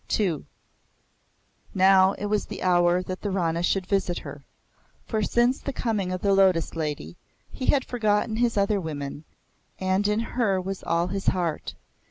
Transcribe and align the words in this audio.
II 0.19 0.45
Now 1.75 2.13
it 2.13 2.25
was 2.25 2.47
the 2.47 2.63
hour 2.63 3.03
that 3.03 3.21
the 3.21 3.29
Rana 3.29 3.61
should 3.61 3.85
visit 3.85 4.17
her; 4.17 4.43
for 5.05 5.21
since 5.21 5.59
the 5.59 5.71
coming 5.71 6.11
of 6.11 6.21
the 6.21 6.33
Lotus 6.33 6.75
Lady, 6.75 7.17
he 7.51 7.67
had 7.67 7.85
forgotten 7.85 8.37
his 8.37 8.57
other 8.57 8.81
women, 8.81 9.25
and 9.79 10.07
in 10.07 10.19
her 10.19 10.59
was 10.59 10.81
all 10.81 11.05
his 11.05 11.27
heart. 11.27 11.75